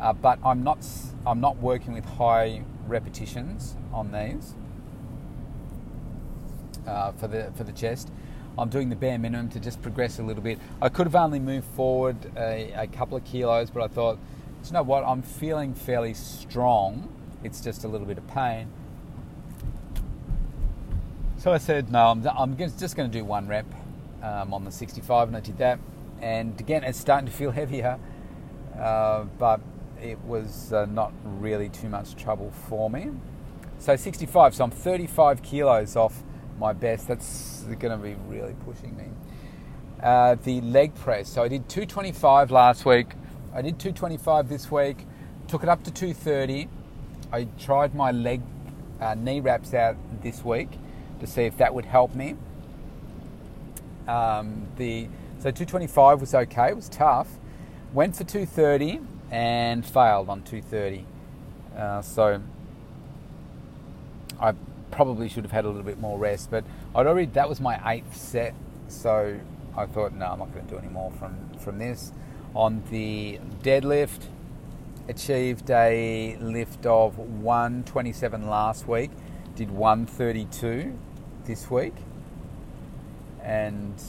uh, 0.00 0.12
but 0.12 0.38
I'm 0.44 0.62
not 0.62 0.86
I'm 1.26 1.40
not 1.40 1.56
working 1.56 1.92
with 1.92 2.04
high 2.04 2.62
repetitions 2.86 3.76
on 3.92 4.12
these 4.12 4.54
uh, 6.86 7.10
for 7.12 7.26
the 7.26 7.50
for 7.56 7.64
the 7.64 7.72
chest. 7.72 8.12
I'm 8.56 8.68
doing 8.68 8.88
the 8.88 8.96
bare 8.96 9.18
minimum 9.18 9.48
to 9.50 9.58
just 9.60 9.80
progress 9.82 10.18
a 10.18 10.22
little 10.22 10.42
bit. 10.42 10.58
I 10.82 10.88
could 10.88 11.06
have 11.06 11.16
only 11.16 11.40
moved 11.40 11.66
forward 11.74 12.16
a, 12.36 12.72
a 12.76 12.86
couple 12.86 13.16
of 13.16 13.24
kilos, 13.24 13.70
but 13.70 13.82
I 13.82 13.88
thought, 13.88 14.18
you 14.64 14.72
know 14.72 14.82
what? 14.82 15.02
I'm 15.04 15.22
feeling 15.22 15.74
fairly 15.74 16.14
strong. 16.14 17.12
It's 17.42 17.60
just 17.60 17.84
a 17.84 17.88
little 17.88 18.06
bit 18.06 18.18
of 18.18 18.26
pain. 18.28 18.68
So 21.40 21.54
I 21.54 21.56
said, 21.56 21.90
no, 21.90 22.08
I'm, 22.08 22.28
I'm 22.36 22.54
just 22.58 22.94
going 22.96 23.10
to 23.10 23.18
do 23.18 23.24
one 23.24 23.48
rep 23.48 23.64
um, 24.22 24.52
on 24.52 24.66
the 24.66 24.70
65, 24.70 25.28
and 25.28 25.36
I 25.38 25.40
did 25.40 25.56
that. 25.56 25.78
And 26.20 26.60
again, 26.60 26.84
it's 26.84 27.00
starting 27.00 27.24
to 27.24 27.32
feel 27.32 27.50
heavier, 27.62 27.98
uh, 28.78 29.24
but 29.38 29.62
it 30.02 30.18
was 30.26 30.70
uh, 30.70 30.84
not 30.84 31.14
really 31.24 31.70
too 31.70 31.88
much 31.88 32.14
trouble 32.14 32.50
for 32.68 32.90
me. 32.90 33.08
So 33.78 33.96
65, 33.96 34.54
so 34.54 34.64
I'm 34.64 34.70
35 34.70 35.42
kilos 35.42 35.96
off 35.96 36.22
my 36.58 36.74
best. 36.74 37.08
That's 37.08 37.62
going 37.78 37.92
to 37.92 37.96
be 37.96 38.16
really 38.28 38.54
pushing 38.66 38.94
me. 38.94 39.06
Uh, 40.02 40.34
the 40.44 40.60
leg 40.60 40.94
press. 40.94 41.30
So 41.30 41.42
I 41.42 41.48
did 41.48 41.70
225 41.70 42.50
last 42.50 42.84
week. 42.84 43.14
I 43.54 43.62
did 43.62 43.78
225 43.78 44.50
this 44.50 44.70
week. 44.70 45.06
Took 45.48 45.62
it 45.62 45.70
up 45.70 45.84
to 45.84 45.90
230. 45.90 46.68
I 47.32 47.44
tried 47.58 47.94
my 47.94 48.10
leg 48.10 48.42
uh, 49.00 49.14
knee 49.14 49.40
wraps 49.40 49.72
out 49.72 49.96
this 50.22 50.44
week 50.44 50.68
to 51.20 51.26
see 51.26 51.42
if 51.42 51.56
that 51.58 51.74
would 51.74 51.84
help 51.84 52.14
me. 52.14 52.36
Um, 54.08 54.66
the 54.76 55.08
so 55.38 55.50
225 55.50 56.20
was 56.20 56.34
okay. 56.34 56.68
It 56.68 56.76
was 56.76 56.88
tough. 56.88 57.28
Went 57.94 58.16
for 58.16 58.24
230 58.24 59.00
and 59.30 59.86
failed 59.86 60.28
on 60.28 60.42
230. 60.42 61.06
Uh, 61.76 62.02
so 62.02 62.42
I 64.38 64.54
probably 64.90 65.28
should 65.28 65.44
have 65.44 65.52
had 65.52 65.64
a 65.64 65.68
little 65.68 65.82
bit 65.82 66.00
more 66.00 66.18
rest, 66.18 66.50
but 66.50 66.64
I'd 66.94 67.06
already 67.06 67.26
that 67.32 67.48
was 67.48 67.60
my 67.60 67.80
eighth 67.90 68.16
set, 68.16 68.54
so 68.88 69.38
I 69.76 69.86
thought 69.86 70.12
no, 70.12 70.26
I'm 70.26 70.38
not 70.40 70.52
going 70.52 70.66
to 70.66 70.72
do 70.72 70.78
any 70.78 70.88
more 70.88 71.10
from 71.12 71.36
from 71.58 71.78
this. 71.78 72.12
On 72.54 72.82
the 72.90 73.38
deadlift, 73.62 74.26
achieved 75.08 75.70
a 75.70 76.36
lift 76.40 76.84
of 76.84 77.16
127 77.18 78.48
last 78.48 78.88
week, 78.88 79.10
did 79.54 79.70
132 79.70 80.98
this 81.50 81.68
week, 81.68 81.94
and 83.42 84.00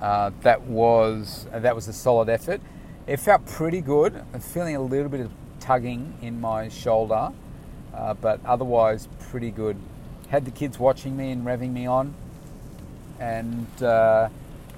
uh, 0.00 0.30
that 0.42 0.62
was 0.62 1.46
uh, 1.52 1.58
that 1.58 1.74
was 1.74 1.88
a 1.88 1.92
solid 1.92 2.28
effort. 2.28 2.60
It 3.08 3.18
felt 3.18 3.44
pretty 3.44 3.80
good. 3.80 4.14
I'm 4.32 4.40
feeling 4.40 4.76
a 4.76 4.80
little 4.80 5.08
bit 5.08 5.20
of 5.20 5.32
tugging 5.58 6.16
in 6.22 6.40
my 6.40 6.68
shoulder, 6.68 7.32
uh, 7.92 8.14
but 8.14 8.38
otherwise 8.44 9.08
pretty 9.30 9.50
good. 9.50 9.76
Had 10.28 10.44
the 10.44 10.52
kids 10.52 10.78
watching 10.78 11.16
me 11.16 11.32
and 11.32 11.44
revving 11.44 11.72
me 11.72 11.86
on, 11.86 12.14
and 13.18 13.82
uh, 13.82 14.28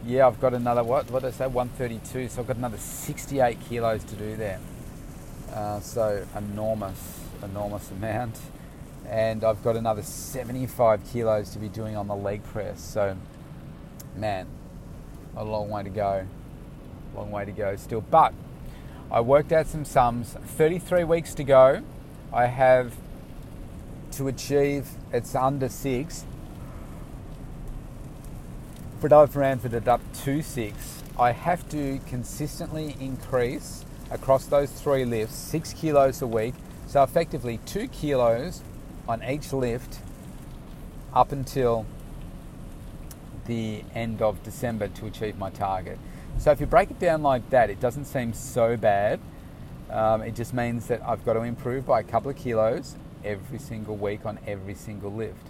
yeah, 0.07 0.27
I've 0.27 0.41
got 0.41 0.55
another 0.55 0.83
what? 0.83 1.11
What 1.11 1.21
did 1.21 1.29
I 1.29 1.33
say? 1.33 1.47
132. 1.47 2.31
So 2.31 2.41
I've 2.41 2.47
got 2.47 2.57
another 2.57 2.79
68 2.79 3.61
kilos 3.69 4.03
to 4.05 4.15
do 4.15 4.35
there. 4.35 4.61
Uh, 5.53 5.81
so 5.81 6.27
enormous, 6.35 7.21
enormous 7.43 7.91
amount 7.91 8.39
and 9.09 9.43
I've 9.43 9.63
got 9.65 9.77
another 9.77 10.03
75 10.03 11.01
kilos 11.11 11.51
to 11.51 11.59
be 11.59 11.69
doing 11.69 11.97
on 11.97 12.09
the 12.09 12.15
leg 12.15 12.45
press. 12.45 12.81
So, 12.81 13.17
man, 14.17 14.47
a 15.37 15.45
long 15.45 15.71
way 15.71 15.83
to 15.83 15.91
go. 15.91 16.27
Long 17.15 17.31
way 17.31 17.45
to 17.47 17.53
go 17.53 17.77
still. 17.77 18.03
But 18.03 18.35
I 19.11 19.21
worked 19.21 19.51
out 19.51 19.67
some 19.67 19.85
sums. 19.85 20.33
33 20.33 21.05
weeks 21.05 21.35
to 21.35 21.45
go. 21.45 21.83
I 22.33 22.47
have 22.47 22.95
to 24.13 24.29
achieve 24.29 24.89
it's 25.13 25.35
under 25.35 25.69
six. 25.69 26.27
For 29.01 29.13
I've 29.15 29.37
rounded 29.37 29.73
it 29.73 29.89
up 29.89 30.01
to 30.25 30.43
six. 30.43 31.03
I 31.19 31.33
have 31.33 31.69
to 31.71 31.99
consistently 32.07 32.95
increase 33.01 33.85
across 34.11 34.47
those 34.47 34.71
three 34.71 35.05
lifts 35.05 35.37
six 35.37 35.73
kilos 35.73 36.21
a 36.21 36.27
week. 36.27 36.55
So 36.87 37.03
effectively 37.03 37.59
two 37.65 37.89
kilos 37.89 38.63
on 39.09 39.25
each 39.25 39.53
lift 39.53 40.01
up 41.15 41.33
until 41.33 41.87
the 43.47 43.83
end 43.95 44.21
of 44.21 44.43
December 44.43 44.89
to 44.89 45.07
achieve 45.07 45.39
my 45.39 45.51
target. 45.51 45.99
So 46.37 46.53
if 46.53 46.61
you 46.61 46.67
break 46.67 46.91
it 46.91 46.99
down 46.99 47.23
like 47.23 47.49
that, 47.51 47.71
it 47.71 47.81
doesn't 47.81 48.05
seem 48.05 48.33
so 48.35 48.77
bad. 48.77 49.19
Um, 49.91 50.23
it 50.23 50.35
just 50.37 50.53
means 50.53 50.87
that 50.89 51.03
I've 51.03 51.25
got 51.25 51.33
to 51.33 51.41
improve 51.41 51.87
by 51.87 52.01
a 52.01 52.03
couple 52.05 52.31
of 52.31 52.37
kilos 52.37 52.95
every 53.25 53.59
single 53.59 53.97
week 53.97 54.27
on 54.27 54.39
every 54.47 54.75
single 54.75 55.11
lift. 55.11 55.49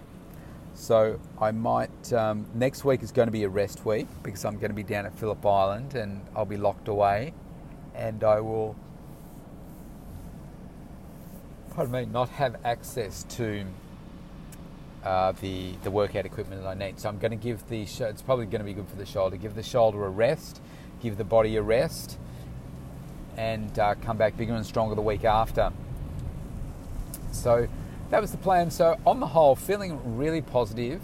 So 0.74 1.18
I 1.40 1.50
might, 1.50 2.12
um, 2.12 2.46
next 2.54 2.84
week 2.84 3.02
is 3.02 3.10
going 3.10 3.26
to 3.26 3.32
be 3.32 3.42
a 3.42 3.48
rest 3.48 3.84
week 3.84 4.06
because 4.22 4.44
I'm 4.44 4.58
going 4.58 4.70
to 4.70 4.76
be 4.76 4.84
down 4.84 5.06
at 5.06 5.18
Phillip 5.18 5.44
Island 5.44 5.96
and 5.96 6.24
I'll 6.36 6.46
be 6.46 6.56
locked 6.56 6.86
away 6.86 7.34
and 7.96 8.22
I 8.22 8.40
will 8.40 8.76
pardon 11.78 11.92
me, 11.92 12.12
not 12.12 12.28
have 12.30 12.56
access 12.64 13.22
to 13.28 13.64
uh, 15.04 15.30
the 15.40 15.74
the 15.84 15.90
workout 15.92 16.26
equipment 16.26 16.60
that 16.60 16.68
I 16.68 16.74
need. 16.74 16.98
So 16.98 17.08
I'm 17.08 17.18
going 17.18 17.30
to 17.30 17.36
give 17.36 17.68
the 17.68 17.86
sh- 17.86 18.00
it's 18.00 18.20
probably 18.20 18.46
going 18.46 18.58
to 18.58 18.64
be 18.64 18.72
good 18.72 18.88
for 18.88 18.96
the 18.96 19.06
shoulder. 19.06 19.36
Give 19.36 19.54
the 19.54 19.62
shoulder 19.62 20.04
a 20.04 20.08
rest, 20.08 20.60
give 21.00 21.16
the 21.16 21.22
body 21.22 21.54
a 21.54 21.62
rest, 21.62 22.18
and 23.36 23.78
uh, 23.78 23.94
come 23.94 24.16
back 24.16 24.36
bigger 24.36 24.54
and 24.54 24.66
stronger 24.66 24.96
the 24.96 25.02
week 25.02 25.24
after. 25.24 25.70
So 27.30 27.68
that 28.10 28.20
was 28.20 28.32
the 28.32 28.38
plan. 28.38 28.72
So 28.72 28.96
on 29.06 29.20
the 29.20 29.28
whole, 29.28 29.54
feeling 29.54 30.16
really 30.16 30.42
positive. 30.42 31.00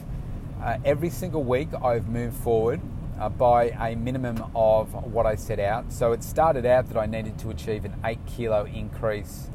Uh, 0.61 0.79
every 0.85 1.11
single 1.11 1.45
week 1.45 1.69
I've 1.85 2.09
moved 2.09 2.37
forward 2.39 2.81
uh, 3.21 3.29
by 3.29 3.67
a 3.69 3.95
minimum 3.95 4.43
of 4.57 4.93
what 5.05 5.25
I 5.25 5.37
set 5.37 5.61
out. 5.61 5.93
So 5.93 6.11
it 6.11 6.25
started 6.25 6.67
out 6.67 6.89
that 6.89 6.99
I 6.99 7.07
needed 7.07 7.39
to 7.39 7.51
achieve 7.51 7.85
an 7.85 7.95
eight 8.05 8.19
kilo 8.27 8.65
increase 8.65 9.51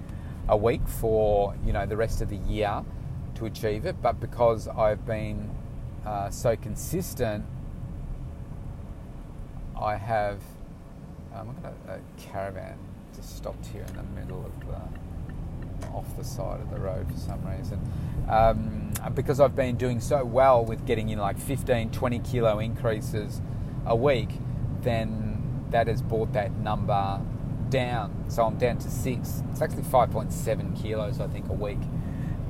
a 0.49 0.57
week 0.57 0.85
for 0.87 1.55
you 1.65 1.71
know 1.71 1.85
the 1.85 1.95
rest 1.95 2.21
of 2.21 2.29
the 2.29 2.37
year 2.37 2.83
to 3.35 3.45
achieve 3.45 3.85
it. 3.85 4.01
But 4.01 4.19
because 4.19 4.67
I've 4.67 5.05
been 5.05 5.49
uh, 6.05 6.29
so 6.29 6.55
consistent, 6.55 7.45
I 9.79 9.95
have. 9.95 10.41
Um, 11.33 11.55
I'm 11.63 11.65
at 11.65 11.99
a 11.99 12.21
caravan 12.21 12.77
just 13.15 13.35
stopped 13.35 13.65
here 13.67 13.85
in 13.87 13.95
the 13.95 14.03
middle 14.21 14.45
of 14.45 14.67
the, 14.67 15.87
off 15.89 16.17
the 16.17 16.23
side 16.23 16.61
of 16.61 16.69
the 16.71 16.79
road 16.79 17.07
for 17.11 17.17
some 17.17 17.45
reason. 17.45 17.79
Um, 18.29 18.93
because 19.13 19.39
I've 19.39 19.55
been 19.55 19.75
doing 19.75 19.99
so 19.99 20.23
well 20.23 20.63
with 20.63 20.85
getting 20.85 21.09
in 21.09 21.19
like 21.19 21.37
15, 21.37 21.91
20 21.91 22.19
kilo 22.19 22.59
increases 22.59 23.41
a 23.85 23.95
week, 23.95 24.29
then 24.81 25.65
that 25.71 25.87
has 25.87 26.01
brought 26.01 26.33
that 26.33 26.51
number 26.57 27.21
down. 27.69 28.25
So 28.29 28.45
I'm 28.45 28.57
down 28.57 28.77
to 28.79 28.89
six. 28.89 29.43
It's 29.51 29.61
actually 29.61 29.83
5.7 29.83 30.81
kilos, 30.81 31.19
I 31.19 31.27
think, 31.27 31.49
a 31.49 31.53
week 31.53 31.79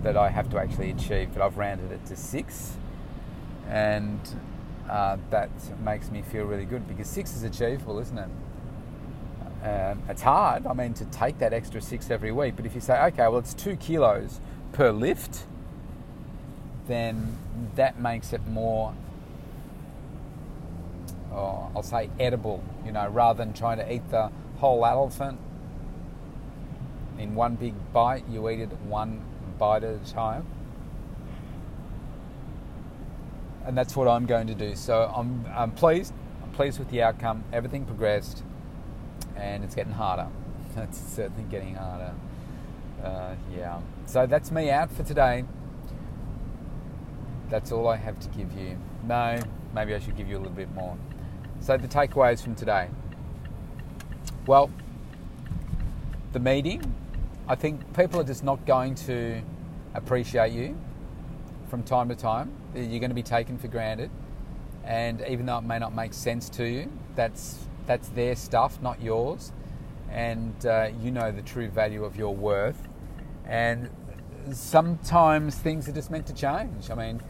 that 0.03 0.15
I 0.15 0.29
have 0.29 0.49
to 0.51 0.57
actually 0.57 0.91
achieve, 0.91 1.29
but 1.33 1.41
I've 1.41 1.57
rounded 1.57 1.91
it 1.91 2.05
to 2.05 2.15
six. 2.15 2.73
And 3.67 4.19
uh, 4.89 5.17
that 5.29 5.49
makes 5.83 6.09
me 6.09 6.21
feel 6.21 6.45
really 6.45 6.65
good 6.65 6.87
because 6.87 7.07
six 7.07 7.35
is 7.35 7.43
achievable, 7.43 7.99
isn't 7.99 8.17
it? 8.17 8.29
Um, 9.61 10.01
it's 10.07 10.21
hard, 10.21 10.65
I 10.65 10.73
mean, 10.73 10.93
to 10.95 11.05
take 11.05 11.39
that 11.39 11.51
extra 11.51 11.81
six 11.81 12.09
every 12.09 12.31
week, 12.31 12.55
but 12.55 12.65
if 12.65 12.73
you 12.73 12.81
say, 12.81 12.97
okay, 13.07 13.27
well, 13.27 13.39
it's 13.39 13.53
two 13.53 13.75
kilos 13.75 14.39
per 14.71 14.91
lift, 14.91 15.45
then 16.87 17.37
that 17.75 17.99
makes 17.99 18.31
it 18.31 18.47
more 18.47 18.93
or 21.31 21.69
I'll 21.75 21.83
say 21.83 22.09
edible, 22.19 22.63
you 22.85 22.91
know, 22.91 23.07
rather 23.09 23.43
than 23.43 23.53
trying 23.53 23.77
to 23.77 23.93
eat 23.93 24.09
the 24.09 24.31
whole 24.59 24.85
elephant 24.85 25.39
in 27.19 27.35
one 27.35 27.55
big 27.55 27.73
bite, 27.93 28.23
you 28.29 28.49
eat 28.49 28.61
it 28.61 28.71
one 28.83 29.21
bite 29.57 29.83
at 29.83 29.95
a 29.95 30.11
time. 30.11 30.45
And 33.65 33.77
that's 33.77 33.95
what 33.95 34.07
I'm 34.07 34.25
going 34.25 34.47
to 34.47 34.55
do. 34.55 34.75
So 34.75 35.11
I'm, 35.15 35.45
I'm 35.53 35.71
pleased. 35.71 36.13
I'm 36.41 36.51
pleased 36.51 36.79
with 36.79 36.89
the 36.89 37.03
outcome. 37.03 37.43
Everything 37.51 37.85
progressed, 37.85 38.43
and 39.35 39.63
it's 39.63 39.75
getting 39.75 39.93
harder. 39.93 40.27
It's 40.77 40.99
certainly 40.99 41.43
getting 41.49 41.75
harder. 41.75 42.13
Uh, 43.03 43.35
yeah. 43.57 43.81
So 44.05 44.25
that's 44.25 44.51
me 44.51 44.69
out 44.69 44.91
for 44.91 45.03
today. 45.03 45.43
That's 47.49 47.71
all 47.71 47.87
I 47.87 47.97
have 47.97 48.19
to 48.19 48.29
give 48.29 48.53
you. 48.53 48.77
No, 49.03 49.41
maybe 49.73 49.93
I 49.93 49.99
should 49.99 50.15
give 50.15 50.29
you 50.29 50.37
a 50.37 50.39
little 50.39 50.53
bit 50.53 50.71
more. 50.73 50.95
So 51.59 51.75
the 51.75 51.87
takeaways 51.87 52.41
from 52.41 52.55
today. 52.55 52.89
Well, 54.49 54.71
the 56.33 56.39
meeting, 56.39 56.81
I 57.47 57.53
think 57.53 57.95
people 57.95 58.19
are 58.19 58.23
just 58.23 58.43
not 58.43 58.65
going 58.65 58.95
to 58.95 59.43
appreciate 59.93 60.53
you 60.53 60.75
from 61.67 61.83
time 61.83 62.09
to 62.09 62.15
time. 62.15 62.51
You're 62.73 62.99
going 62.99 63.11
to 63.11 63.13
be 63.15 63.21
taken 63.21 63.59
for 63.59 63.67
granted, 63.67 64.09
and 64.83 65.23
even 65.29 65.45
though 65.45 65.59
it 65.59 65.65
may 65.65 65.77
not 65.77 65.93
make 65.93 66.15
sense 66.15 66.49
to 66.49 66.67
you, 66.67 66.91
that's 67.15 67.59
that's 67.85 68.09
their 68.09 68.35
stuff, 68.35 68.81
not 68.81 68.99
yours, 69.03 69.51
and 70.09 70.65
uh, 70.65 70.89
you 70.99 71.11
know 71.11 71.31
the 71.31 71.43
true 71.43 71.69
value 71.69 72.03
of 72.03 72.15
your 72.15 72.35
worth. 72.35 72.87
And 73.45 73.87
sometimes 74.51 75.59
things 75.59 75.87
are 75.87 75.93
just 75.93 76.09
meant 76.09 76.25
to 76.25 76.33
change. 76.33 76.89
I 76.89 76.95
mean, 76.95 77.21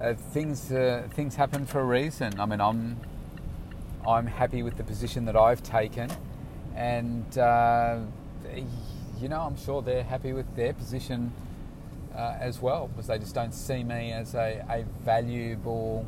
uh, 0.00 0.14
things 0.14 0.72
uh, 0.72 1.06
things 1.10 1.34
happen 1.34 1.66
for 1.66 1.80
a 1.80 1.84
reason. 1.84 2.40
I 2.40 2.46
mean, 2.46 2.62
I'm 2.62 2.98
I'm 4.08 4.26
happy 4.26 4.62
with 4.62 4.78
the 4.78 4.84
position 4.84 5.26
that 5.26 5.36
I've 5.36 5.62
taken, 5.62 6.08
and 6.76 7.38
uh, 7.38 7.98
you 9.20 9.28
know, 9.28 9.40
I'm 9.40 9.56
sure 9.56 9.82
they're 9.82 10.02
happy 10.02 10.32
with 10.32 10.54
their 10.56 10.72
position 10.72 11.32
uh, 12.14 12.36
as 12.40 12.60
well 12.60 12.88
because 12.88 13.06
they 13.06 13.18
just 13.18 13.34
don't 13.34 13.54
see 13.54 13.84
me 13.84 14.12
as 14.12 14.34
a, 14.34 14.64
a 14.68 14.84
valuable 15.04 16.04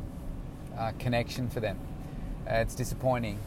uh, 0.77 0.91
connection 0.99 1.49
for 1.49 1.59
them. 1.59 1.79
Uh, 2.45 2.55
it's 2.55 2.75
disappointing, 2.75 3.39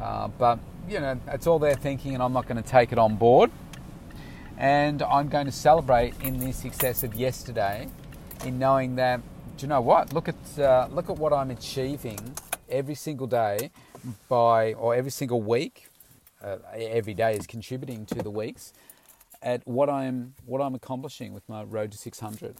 uh, 0.00 0.28
but 0.28 0.58
you 0.88 1.00
know, 1.00 1.18
it's 1.28 1.46
all 1.46 1.58
their 1.58 1.74
thinking, 1.74 2.14
and 2.14 2.22
I'm 2.22 2.32
not 2.32 2.46
going 2.46 2.62
to 2.62 2.68
take 2.68 2.92
it 2.92 2.98
on 2.98 3.16
board. 3.16 3.50
And 4.58 5.02
I'm 5.02 5.28
going 5.28 5.46
to 5.46 5.52
celebrate 5.52 6.14
in 6.22 6.40
the 6.40 6.52
success 6.52 7.02
of 7.02 7.14
yesterday, 7.14 7.88
in 8.44 8.58
knowing 8.58 8.96
that, 8.96 9.20
do 9.56 9.62
you 9.62 9.68
know 9.68 9.80
what? 9.80 10.12
Look 10.12 10.28
at 10.28 10.58
uh, 10.58 10.88
look 10.90 11.10
at 11.10 11.18
what 11.18 11.32
I'm 11.32 11.50
achieving 11.50 12.18
every 12.68 12.94
single 12.94 13.26
day 13.26 13.70
by, 14.28 14.74
or 14.74 14.94
every 14.94 15.10
single 15.10 15.40
week. 15.40 15.88
Uh, 16.42 16.56
every 16.74 17.14
day 17.14 17.34
is 17.34 17.46
contributing 17.46 18.04
to 18.06 18.16
the 18.16 18.30
weeks 18.30 18.72
at 19.42 19.66
what 19.66 19.88
I'm 19.88 20.34
what 20.44 20.60
I'm 20.60 20.74
accomplishing 20.74 21.32
with 21.32 21.48
my 21.48 21.62
road 21.62 21.92
to 21.92 21.98
600. 21.98 22.56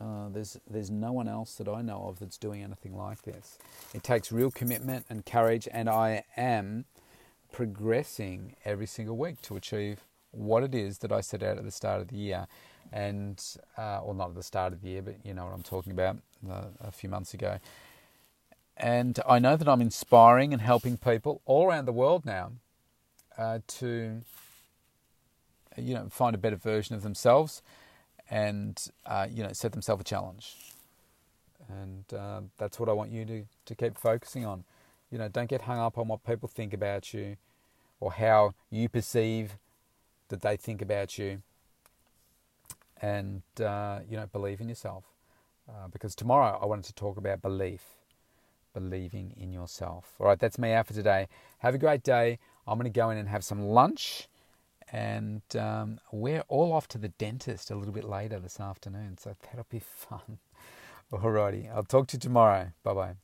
Uh, 0.00 0.28
there's 0.30 0.58
there's 0.68 0.90
no 0.90 1.12
one 1.12 1.28
else 1.28 1.54
that 1.54 1.68
I 1.68 1.80
know 1.80 2.06
of 2.08 2.18
that's 2.18 2.36
doing 2.36 2.62
anything 2.62 2.96
like 2.96 3.22
this. 3.22 3.58
It 3.94 4.02
takes 4.02 4.32
real 4.32 4.50
commitment 4.50 5.06
and 5.08 5.24
courage, 5.24 5.68
and 5.72 5.88
I 5.88 6.24
am 6.36 6.86
progressing 7.52 8.56
every 8.64 8.86
single 8.86 9.16
week 9.16 9.40
to 9.42 9.56
achieve 9.56 10.00
what 10.32 10.62
it 10.62 10.74
is 10.74 10.98
that 10.98 11.12
I 11.12 11.20
set 11.20 11.42
out 11.42 11.58
at 11.58 11.64
the 11.64 11.70
start 11.70 12.00
of 12.00 12.08
the 12.08 12.16
year, 12.16 12.46
and 12.92 13.42
uh, 13.78 14.00
or 14.00 14.14
not 14.14 14.30
at 14.30 14.34
the 14.34 14.42
start 14.42 14.72
of 14.72 14.82
the 14.82 14.88
year, 14.88 15.02
but 15.02 15.16
you 15.24 15.34
know 15.34 15.44
what 15.44 15.54
I'm 15.54 15.62
talking 15.62 15.92
about 15.92 16.16
uh, 16.50 16.64
a 16.80 16.90
few 16.90 17.08
months 17.08 17.32
ago. 17.32 17.58
And 18.76 19.20
I 19.28 19.38
know 19.38 19.56
that 19.56 19.68
I'm 19.68 19.82
inspiring 19.82 20.52
and 20.52 20.62
helping 20.62 20.96
people 20.96 21.42
all 21.44 21.66
around 21.66 21.84
the 21.84 21.92
world 21.92 22.24
now 22.24 22.52
uh, 23.38 23.60
to 23.66 24.22
you 25.76 25.94
know, 25.94 26.06
find 26.10 26.34
a 26.34 26.38
better 26.38 26.56
version 26.56 26.94
of 26.94 27.02
themselves 27.02 27.62
and, 28.30 28.88
uh, 29.06 29.26
you 29.30 29.42
know, 29.42 29.52
set 29.52 29.72
themselves 29.72 30.00
a 30.00 30.04
challenge. 30.04 30.56
And 31.68 32.04
uh, 32.12 32.40
that's 32.58 32.78
what 32.78 32.88
I 32.88 32.92
want 32.92 33.10
you 33.10 33.24
to, 33.24 33.44
to 33.66 33.74
keep 33.74 33.96
focusing 33.96 34.44
on. 34.44 34.64
You 35.10 35.18
know, 35.18 35.28
don't 35.28 35.48
get 35.48 35.62
hung 35.62 35.78
up 35.78 35.98
on 35.98 36.08
what 36.08 36.24
people 36.24 36.48
think 36.48 36.72
about 36.72 37.12
you 37.12 37.36
or 38.00 38.12
how 38.12 38.54
you 38.70 38.88
perceive 38.88 39.58
that 40.28 40.42
they 40.42 40.56
think 40.56 40.82
about 40.82 41.18
you. 41.18 41.42
And, 43.00 43.42
uh, 43.60 44.00
you 44.08 44.16
know, 44.16 44.26
believe 44.26 44.60
in 44.60 44.68
yourself. 44.68 45.04
Uh, 45.68 45.88
because 45.88 46.14
tomorrow 46.14 46.58
I 46.60 46.66
wanted 46.66 46.86
to 46.86 46.94
talk 46.94 47.16
about 47.16 47.40
belief, 47.40 47.82
believing 48.74 49.34
in 49.36 49.52
yourself. 49.52 50.14
All 50.18 50.26
right, 50.26 50.38
that's 50.38 50.58
me 50.58 50.72
out 50.72 50.86
for 50.86 50.94
today. 50.94 51.28
Have 51.58 51.74
a 51.74 51.78
great 51.78 52.02
day. 52.02 52.38
I'm 52.66 52.78
going 52.78 52.90
to 52.92 52.96
go 52.96 53.10
in 53.10 53.18
and 53.18 53.28
have 53.28 53.44
some 53.44 53.62
lunch 53.62 54.28
and 54.92 55.42
um, 55.58 55.98
we're 56.12 56.44
all 56.48 56.72
off 56.72 56.86
to 56.88 56.98
the 56.98 57.08
dentist 57.08 57.70
a 57.70 57.74
little 57.74 57.94
bit 57.94 58.04
later 58.04 58.38
this 58.38 58.60
afternoon, 58.60 59.16
so 59.18 59.34
that'll 59.42 59.66
be 59.70 59.78
fun. 59.84 60.38
Alrighty, 61.10 61.74
I'll 61.74 61.82
talk 61.82 62.08
to 62.08 62.16
you 62.16 62.20
tomorrow. 62.20 62.72
Bye 62.82 62.94
bye. 62.94 63.22